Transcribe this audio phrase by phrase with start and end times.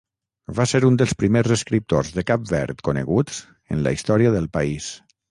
[0.59, 3.37] Va ser un dels primers escriptors de Cap Verd coneguts
[3.75, 4.89] en la història del país.